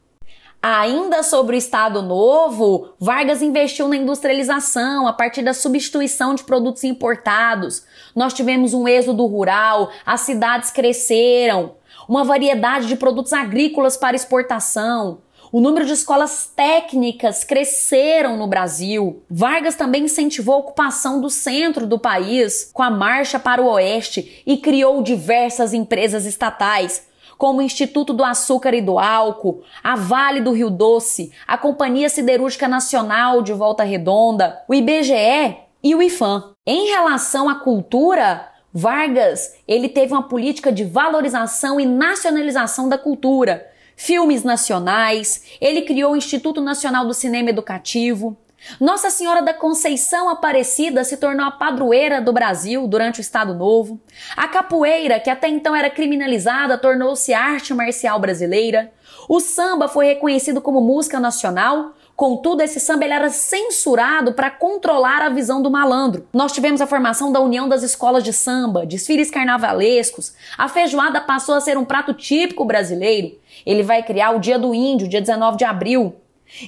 Ainda 0.61 1.23
sobre 1.23 1.55
o 1.55 1.57
Estado 1.57 2.01
Novo, 2.01 2.89
Vargas 2.99 3.41
investiu 3.41 3.87
na 3.87 3.95
industrialização 3.95 5.07
a 5.07 5.13
partir 5.13 5.41
da 5.41 5.53
substituição 5.53 6.35
de 6.35 6.43
produtos 6.43 6.83
importados. 6.83 7.85
Nós 8.13 8.33
tivemos 8.33 8.73
um 8.73 8.85
êxodo 8.85 9.25
rural, 9.25 9.89
as 10.05 10.21
cidades 10.21 10.69
cresceram, 10.69 11.75
uma 12.09 12.25
variedade 12.25 12.87
de 12.87 12.97
produtos 12.97 13.31
agrícolas 13.31 13.95
para 13.95 14.17
exportação. 14.17 15.19
O 15.49 15.61
número 15.61 15.85
de 15.85 15.93
escolas 15.93 16.51
técnicas 16.53 17.45
cresceram 17.45 18.35
no 18.35 18.45
Brasil. 18.45 19.23
Vargas 19.29 19.75
também 19.75 20.03
incentivou 20.03 20.55
a 20.55 20.59
ocupação 20.59 21.21
do 21.21 21.29
centro 21.29 21.87
do 21.87 21.97
país 21.97 22.69
com 22.73 22.83
a 22.83 22.91
marcha 22.91 23.39
para 23.39 23.61
o 23.61 23.67
oeste 23.71 24.43
e 24.45 24.57
criou 24.57 25.01
diversas 25.01 25.73
empresas 25.73 26.25
estatais, 26.25 27.07
como 27.39 27.59
o 27.59 27.61
Instituto 27.61 28.13
do 28.13 28.21
Açúcar 28.21 28.73
e 28.73 28.81
do 28.81 28.99
Álcool, 28.99 29.63
a 29.81 29.95
Vale 29.95 30.41
do 30.41 30.51
Rio 30.51 30.69
Doce, 30.69 31.31
a 31.47 31.57
Companhia 31.57 32.09
Siderúrgica 32.09 32.67
Nacional 32.67 33.41
de 33.41 33.53
Volta 33.53 33.81
Redonda, 33.81 34.61
o 34.67 34.73
IBGE 34.73 35.55
e 35.81 35.95
o 35.95 36.03
IFAM. 36.03 36.53
Em 36.67 36.89
relação 36.89 37.47
à 37.47 37.55
cultura, 37.55 38.45
Vargas, 38.73 39.55
ele 39.65 39.87
teve 39.87 40.11
uma 40.11 40.27
política 40.27 40.69
de 40.69 40.83
valorização 40.83 41.79
e 41.79 41.85
nacionalização 41.85 42.89
da 42.89 42.97
cultura, 42.97 43.65
filmes 43.95 44.43
nacionais, 44.43 45.43
ele 45.61 45.83
criou 45.83 46.11
o 46.11 46.17
Instituto 46.17 46.59
Nacional 46.59 47.07
do 47.07 47.13
Cinema 47.13 47.49
Educativo. 47.49 48.37
Nossa 48.79 49.09
Senhora 49.09 49.41
da 49.41 49.53
Conceição 49.53 50.29
Aparecida 50.29 51.03
se 51.03 51.17
tornou 51.17 51.45
a 51.45 51.51
padroeira 51.51 52.21
do 52.21 52.33
Brasil 52.33 52.87
durante 52.87 53.19
o 53.19 53.21
Estado 53.21 53.53
Novo. 53.53 53.99
A 54.35 54.47
capoeira, 54.47 55.19
que 55.19 55.29
até 55.29 55.47
então 55.47 55.75
era 55.75 55.89
criminalizada, 55.89 56.77
tornou-se 56.77 57.33
arte 57.33 57.73
marcial 57.73 58.19
brasileira. 58.19 58.91
O 59.27 59.39
samba 59.39 59.87
foi 59.87 60.07
reconhecido 60.07 60.61
como 60.61 60.81
música 60.81 61.19
nacional. 61.19 61.93
Contudo, 62.15 62.61
esse 62.61 62.79
samba 62.79 63.05
era 63.05 63.29
censurado 63.29 64.33
para 64.33 64.51
controlar 64.51 65.21
a 65.21 65.29
visão 65.29 65.61
do 65.61 65.71
malandro. 65.71 66.27
Nós 66.33 66.51
tivemos 66.51 66.81
a 66.81 66.87
formação 66.87 67.31
da 67.31 67.39
União 67.39 67.69
das 67.69 67.81
Escolas 67.81 68.23
de 68.23 68.33
Samba, 68.33 68.85
desfiles 68.85 69.31
carnavalescos. 69.31 70.33
A 70.57 70.67
feijoada 70.67 71.21
passou 71.21 71.55
a 71.55 71.61
ser 71.61 71.77
um 71.77 71.85
prato 71.85 72.13
típico 72.13 72.65
brasileiro. 72.65 73.37
Ele 73.65 73.83
vai 73.83 74.03
criar 74.03 74.31
o 74.31 74.39
Dia 74.39 74.59
do 74.59 74.73
Índio, 74.73 75.07
dia 75.07 75.21
19 75.21 75.57
de 75.57 75.63
abril. 75.63 76.15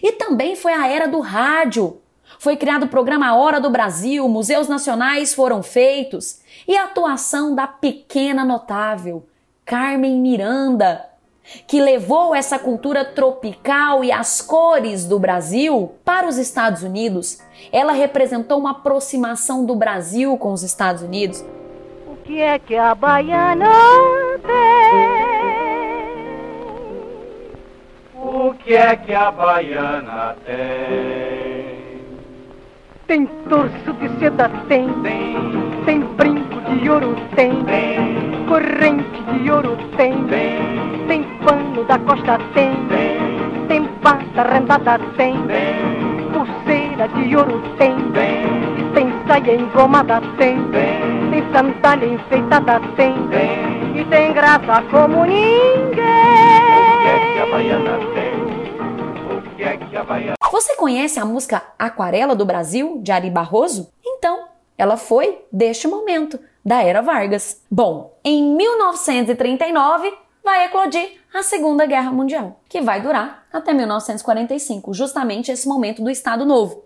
E 0.02 0.14
também 0.14 0.56
foi 0.56 0.74
a 0.74 0.88
era 0.88 1.08
do 1.08 1.20
rádio. 1.20 2.02
Foi 2.40 2.56
criado 2.56 2.84
o 2.84 2.90
programa 2.90 3.36
Hora 3.36 3.60
do 3.60 3.70
Brasil, 3.70 4.28
museus 4.28 4.68
nacionais 4.68 5.34
foram 5.34 5.62
feitos 5.62 6.42
e 6.68 6.76
a 6.76 6.86
atuação 6.86 7.54
da 7.54 7.68
pequena 7.68 8.44
notável 8.46 9.28
Carmen 9.66 10.20
Miranda, 10.20 11.06
que 11.68 11.80
levou 11.80 12.34
essa 12.34 12.58
cultura 12.58 13.06
tropical 13.06 14.04
e 14.04 14.12
as 14.12 14.42
cores 14.42 15.06
do 15.06 15.20
Brasil 15.20 15.94
para 16.04 16.28
os 16.28 16.38
Estados 16.38 16.84
Unidos. 16.84 17.40
Ela 17.72 17.94
representou 17.94 18.60
uma 18.60 18.72
aproximação 18.72 19.66
do 19.66 19.76
Brasil 19.76 20.38
com 20.38 20.52
os 20.52 20.64
Estados 20.64 21.04
Unidos. 21.04 21.44
O 22.08 22.16
que 22.24 22.40
é 22.40 22.60
que 22.60 22.76
a 22.76 22.94
baiana 22.96 23.70
tem? 24.42 25.31
Que 28.64 28.74
é 28.76 28.96
que 28.96 29.14
a 29.14 29.32
baiana 29.32 30.36
tem? 30.46 31.82
Tem 33.08 33.26
torso 33.50 33.94
de 34.00 34.10
seda, 34.20 34.50
tem. 34.68 34.88
Tem, 35.02 35.36
Tem 35.86 36.00
brinco 36.16 36.62
de 36.62 36.90
ouro, 36.90 37.16
tem. 37.36 37.64
tem, 37.66 38.46
Corrente 38.48 39.22
de 39.34 39.52
ouro, 39.52 39.78
tem. 39.98 40.24
tem, 40.26 41.08
Tem 41.08 41.24
pano 41.44 41.84
da 41.86 41.98
costa, 42.00 42.38
tem. 42.54 42.72
tem, 42.88 43.68
Tem 43.68 43.90
bata 44.02 44.44
rendada, 44.44 45.00
tem. 45.18 45.36
tem, 45.48 45.76
Pulseira 46.32 47.08
de 47.10 47.36
ouro, 47.36 47.62
tem. 47.78 47.96
tem, 48.12 48.46
E 48.80 48.84
tem 48.94 49.14
saia 49.28 49.56
engomada, 49.56 50.22
tem. 50.38 50.58
tem, 50.70 51.30
Tem 51.32 51.44
sandália 51.52 52.06
enfeitada, 52.08 52.80
tem. 52.96 53.14
tem. 53.28 54.00
E 54.00 54.06
tem 54.06 54.32
graça 54.34 54.82
como 54.90 55.24
O 55.24 55.26
que 55.26 55.32
é 55.32 57.20
que 57.34 57.40
a 57.40 57.46
ninguém. 57.46 57.52
baiana 57.52 58.00
tem? 58.14 58.31
Você 60.52 60.76
conhece 60.76 61.20
a 61.20 61.26
música 61.26 61.64
Aquarela 61.78 62.36
do 62.36 62.46
Brasil, 62.46 63.00
de 63.02 63.12
Ari 63.12 63.30
Barroso? 63.30 63.92
Então, 64.04 64.48
ela 64.78 64.98
foi 64.98 65.46
deste 65.52 65.88
momento, 65.88 66.40
da 66.64 66.84
Era 66.84 67.02
Vargas. 67.02 67.62
Bom, 67.70 68.18
em 68.24 68.56
1939 68.56 70.14
vai 70.44 70.66
eclodir 70.66 71.20
a 71.34 71.44
Segunda 71.44 71.86
Guerra 71.86 72.12
Mundial, 72.12 72.60
que 72.68 72.82
vai 72.82 73.02
durar 73.02 73.46
até 73.54 73.74
1945, 73.74 74.94
justamente 74.94 75.52
esse 75.52 75.68
momento 75.68 76.04
do 76.04 76.10
Estado 76.10 76.46
Novo. 76.46 76.84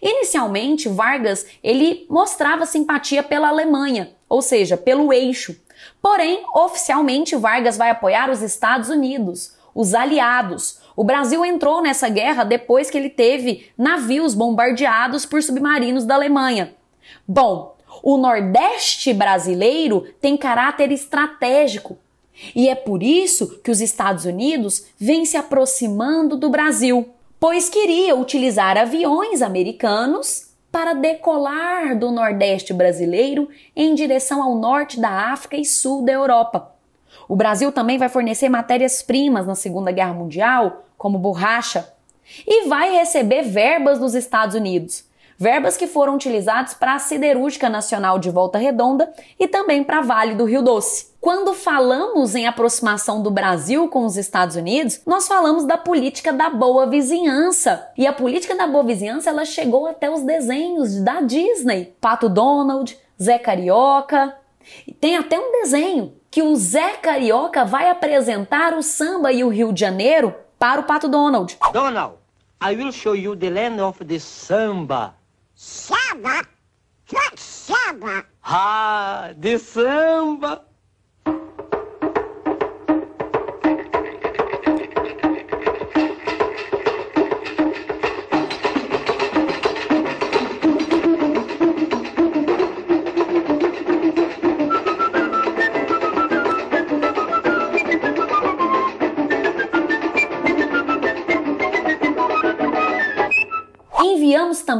Inicialmente, 0.00 0.88
Vargas 0.88 1.46
ele 1.62 2.06
mostrava 2.08 2.66
simpatia 2.66 3.22
pela 3.22 3.48
Alemanha, 3.48 4.14
ou 4.28 4.42
seja, 4.42 4.76
pelo 4.76 5.12
eixo. 5.12 5.56
Porém, 6.00 6.44
oficialmente, 6.54 7.36
Vargas 7.36 7.76
vai 7.76 7.90
apoiar 7.90 8.30
os 8.30 8.42
Estados 8.42 8.88
Unidos, 8.88 9.56
os 9.74 9.94
aliados. 9.94 10.80
O 10.94 11.04
Brasil 11.04 11.44
entrou 11.44 11.82
nessa 11.82 12.08
guerra 12.08 12.44
depois 12.44 12.90
que 12.90 12.98
ele 12.98 13.10
teve 13.10 13.66
navios 13.76 14.34
bombardeados 14.34 15.24
por 15.24 15.42
submarinos 15.42 16.04
da 16.04 16.14
Alemanha. 16.14 16.74
Bom, 17.26 17.76
o 18.02 18.16
Nordeste 18.16 19.12
brasileiro 19.12 20.06
tem 20.20 20.36
caráter 20.36 20.90
estratégico. 20.92 21.98
E 22.54 22.68
é 22.68 22.74
por 22.74 23.02
isso 23.02 23.60
que 23.62 23.70
os 23.70 23.80
Estados 23.80 24.24
Unidos 24.24 24.86
vêm 24.98 25.24
se 25.24 25.36
aproximando 25.36 26.36
do 26.36 26.48
Brasil, 26.48 27.08
pois 27.38 27.68
queria 27.68 28.16
utilizar 28.16 28.76
aviões 28.76 29.42
americanos 29.42 30.52
para 30.70 30.94
decolar 30.94 31.98
do 31.98 32.10
Nordeste 32.10 32.72
brasileiro 32.72 33.48
em 33.76 33.94
direção 33.94 34.42
ao 34.42 34.54
norte 34.54 34.98
da 34.98 35.30
África 35.30 35.56
e 35.56 35.64
sul 35.64 36.02
da 36.02 36.12
Europa. 36.12 36.71
O 37.28 37.36
Brasil 37.36 37.72
também 37.72 37.98
vai 37.98 38.08
fornecer 38.08 38.48
matérias-primas 38.48 39.46
na 39.46 39.54
Segunda 39.54 39.90
Guerra 39.90 40.14
Mundial, 40.14 40.84
como 40.96 41.18
borracha, 41.18 41.92
e 42.46 42.68
vai 42.68 42.92
receber 42.96 43.42
verbas 43.42 43.98
dos 43.98 44.14
Estados 44.14 44.54
Unidos. 44.54 45.04
Verbas 45.38 45.76
que 45.76 45.88
foram 45.88 46.14
utilizadas 46.14 46.74
para 46.74 46.94
a 46.94 46.98
Siderúrgica 47.00 47.68
Nacional 47.68 48.18
de 48.18 48.30
Volta 48.30 48.58
Redonda 48.58 49.12
e 49.40 49.48
também 49.48 49.82
para 49.82 50.00
Vale 50.00 50.36
do 50.36 50.44
Rio 50.44 50.62
Doce. 50.62 51.10
Quando 51.20 51.52
falamos 51.52 52.36
em 52.36 52.46
aproximação 52.46 53.22
do 53.22 53.30
Brasil 53.30 53.88
com 53.88 54.04
os 54.04 54.16
Estados 54.16 54.54
Unidos, 54.54 55.00
nós 55.04 55.26
falamos 55.26 55.64
da 55.64 55.76
política 55.76 56.32
da 56.32 56.48
boa 56.48 56.86
vizinhança. 56.86 57.88
E 57.96 58.06
a 58.06 58.12
política 58.12 58.54
da 58.54 58.68
boa 58.68 58.84
vizinhança 58.84 59.30
ela 59.30 59.44
chegou 59.44 59.86
até 59.86 60.08
os 60.08 60.22
desenhos 60.22 61.00
da 61.00 61.20
Disney. 61.20 61.96
Pato 62.00 62.28
Donald, 62.28 62.96
Zé 63.20 63.38
Carioca. 63.38 64.36
E 64.86 64.92
tem 64.92 65.16
até 65.16 65.40
um 65.40 65.50
desenho 65.50 66.12
que 66.32 66.42
o 66.42 66.56
Zé 66.56 66.96
Carioca 66.96 67.62
vai 67.62 67.90
apresentar 67.90 68.72
o 68.72 68.82
samba 68.82 69.30
e 69.30 69.44
o 69.44 69.50
Rio 69.50 69.70
de 69.70 69.80
Janeiro 69.80 70.34
para 70.58 70.80
o 70.80 70.84
Pato 70.84 71.06
Donald. 71.06 71.58
Donald, 71.74 72.14
I 72.58 72.74
will 72.74 72.90
show 72.90 73.14
you 73.14 73.36
the 73.36 73.50
land 73.50 73.78
of 73.82 74.02
the 74.02 74.18
samba. 74.18 75.14
Samba? 75.54 76.42
What 77.12 77.38
samba? 77.38 78.24
Ah, 78.42 79.34
the 79.38 79.58
samba. 79.58 80.64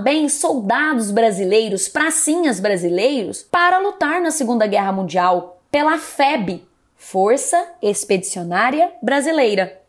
Também 0.03 0.29
soldados 0.29 1.13
brasileiros, 1.13 1.89
pracinhas 1.89 2.59
brasileiros, 2.59 3.41
para 3.41 3.79
lutar 3.79 4.21
na 4.21 4.33
Segunda 4.33 4.67
Guerra 4.67 4.91
Mundial 4.91 5.63
pela 5.71 5.97
FEB, 5.97 6.67
Força 6.97 7.69
Expedicionária 7.81 8.91
Brasileira. 9.01 9.81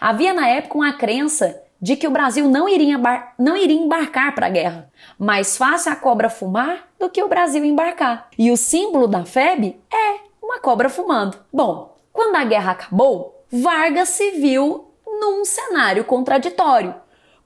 Havia 0.00 0.34
na 0.34 0.48
época 0.48 0.74
uma 0.74 0.92
crença 0.94 1.62
de 1.80 1.94
que 1.94 2.08
o 2.08 2.10
Brasil 2.10 2.48
não 2.48 2.68
iria, 2.68 3.00
não 3.38 3.56
iria 3.56 3.80
embarcar 3.80 4.34
para 4.34 4.46
a 4.46 4.50
guerra. 4.50 4.90
Mais 5.16 5.56
fácil 5.56 5.92
a 5.92 5.96
cobra 5.96 6.28
fumar 6.28 6.88
do 6.98 7.08
que 7.08 7.22
o 7.22 7.28
Brasil 7.28 7.64
embarcar. 7.64 8.30
E 8.36 8.50
o 8.50 8.56
símbolo 8.56 9.06
da 9.06 9.24
FEB 9.24 9.80
é 9.92 10.16
uma 10.42 10.58
cobra 10.58 10.90
fumando. 10.90 11.38
Bom, 11.52 11.96
quando 12.12 12.34
a 12.34 12.44
guerra 12.44 12.72
acabou, 12.72 13.44
Vargas 13.48 14.08
se 14.08 14.32
viu 14.32 14.88
num 15.06 15.44
cenário 15.44 16.04
contraditório. 16.04 16.96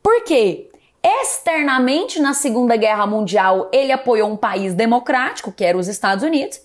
Por 0.03 0.25
quê? 0.25 0.71
Externamente, 1.09 2.19
na 2.19 2.35
Segunda 2.35 2.75
Guerra 2.75 3.07
Mundial, 3.07 3.71
ele 3.73 3.93
apoiou 3.93 4.29
um 4.29 4.37
país 4.37 4.75
democrático, 4.75 5.53
que 5.53 5.65
era 5.65 5.79
os 5.79 5.87
Estados 5.87 6.25
Unidos, 6.25 6.61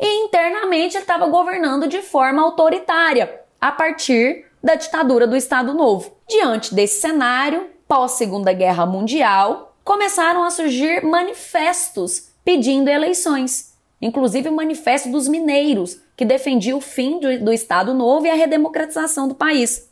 e 0.00 0.24
internamente 0.24 0.96
ele 0.96 1.04
estava 1.04 1.28
governando 1.28 1.86
de 1.86 2.02
forma 2.02 2.42
autoritária, 2.42 3.40
a 3.60 3.70
partir 3.70 4.46
da 4.60 4.74
ditadura 4.74 5.28
do 5.28 5.36
Estado 5.36 5.72
Novo. 5.72 6.10
Diante 6.28 6.74
desse 6.74 7.00
cenário, 7.00 7.70
pós-Segunda 7.86 8.52
Guerra 8.52 8.84
Mundial, 8.84 9.76
começaram 9.84 10.42
a 10.42 10.50
surgir 10.50 11.04
manifestos 11.04 12.30
pedindo 12.44 12.90
eleições, 12.90 13.76
inclusive 14.02 14.48
o 14.48 14.56
Manifesto 14.56 15.08
dos 15.08 15.28
Mineiros, 15.28 16.00
que 16.16 16.24
defendia 16.24 16.76
o 16.76 16.80
fim 16.80 17.20
do, 17.20 17.44
do 17.44 17.52
Estado 17.52 17.94
Novo 17.94 18.26
e 18.26 18.30
a 18.30 18.34
redemocratização 18.34 19.28
do 19.28 19.36
país. 19.36 19.88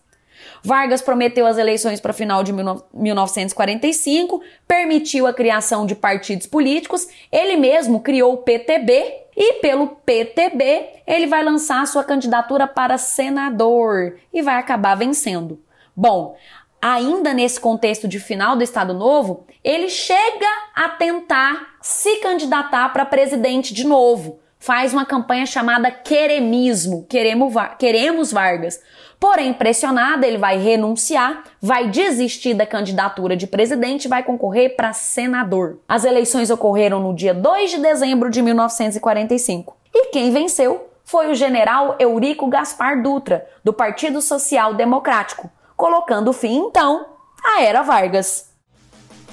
Vargas 0.65 1.03
prometeu 1.03 1.47
as 1.47 1.59
eleições 1.59 2.01
para 2.01 2.13
final 2.13 2.45
de 2.45 2.53
1945, 2.53 4.41
permitiu 4.67 5.27
a 5.27 5.35
criação 5.35 5.85
de 5.85 5.95
partidos 5.95 6.47
políticos, 6.47 7.09
ele 7.31 7.57
mesmo 7.57 8.01
criou 8.01 8.35
o 8.35 8.39
PTB 8.39 9.23
e 9.37 9.55
pelo 9.55 9.89
PTB 9.89 10.91
ele 11.07 11.27
vai 11.27 11.43
lançar 11.43 11.87
sua 11.87 12.05
candidatura 12.05 12.67
para 12.67 12.97
senador 12.99 14.19
e 14.33 14.41
vai 14.41 14.57
acabar 14.57 14.95
vencendo. 14.95 15.61
Bom, 15.97 16.37
ainda 16.81 17.35
nesse 17.35 17.59
contexto 17.59 18.07
de 18.07 18.21
final 18.21 18.57
do 18.57 18.63
Estado 18.63 18.95
Novo, 18.95 19.47
ele 19.65 19.89
chega 19.89 20.47
a 20.75 20.89
tentar 20.89 21.77
se 21.81 22.17
candidatar 22.17 22.89
para 22.93 23.05
presidente 23.05 23.75
de 23.75 23.85
novo, 23.85 24.41
faz 24.59 24.93
uma 24.93 25.05
campanha 25.05 25.45
chamada 25.45 25.91
Queremismo, 25.91 27.05
Queremos, 27.09 27.53
Queremos 27.79 28.33
Vargas. 28.33 28.81
Porém, 29.23 29.55
pressionado, 29.55 30.27
ele 30.27 30.37
vai 30.37 30.59
renunciar, 30.59 31.45
vai 31.61 31.89
desistir 31.89 32.55
da 32.55 32.67
candidatura 32.67 33.37
de 33.37 33.47
presidente 33.47 34.07
e 34.07 34.09
vai 34.09 34.25
concorrer 34.25 34.75
para 34.75 34.93
senador. 34.93 35.79
As 35.89 36.05
eleições 36.05 36.51
ocorreram 36.51 36.99
no 36.99 37.15
dia 37.15 37.33
2 37.33 37.71
de 37.71 37.79
dezembro 37.79 38.29
de 38.29 38.43
1945. 38.43 39.77
E 39.95 40.07
quem 40.07 40.33
venceu 40.33 40.89
foi 41.05 41.31
o 41.31 41.37
general 41.37 41.95
Eurico 42.01 42.49
Gaspar 42.49 43.01
Dutra, 43.01 43.47
do 43.63 43.73
Partido 43.73 44.21
Social 44.21 44.75
Democrático, 44.75 45.49
colocando 45.77 46.33
fim, 46.33 46.57
então, 46.57 47.07
à 47.45 47.63
Era 47.63 47.83
Vargas. 47.83 48.51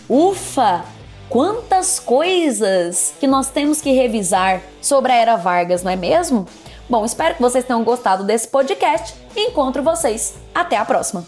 Ufa! 0.08 0.86
Quantas 1.30 2.00
coisas 2.00 3.16
que 3.20 3.26
nós 3.26 3.50
temos 3.50 3.82
que 3.82 3.92
revisar 3.92 4.62
sobre 4.84 5.12
a 5.12 5.16
Era 5.16 5.36
Vargas, 5.36 5.82
não 5.82 5.92
é 5.92 5.96
mesmo? 5.96 6.48
Bom, 6.90 7.06
espero 7.06 7.36
que 7.36 7.42
vocês 7.42 7.64
tenham 7.64 7.84
gostado 7.84 8.24
desse 8.24 8.48
podcast 8.48 9.16
encontro 9.36 9.84
vocês. 9.84 10.34
Até 10.56 10.76
a 10.76 10.84
próxima! 10.84 11.24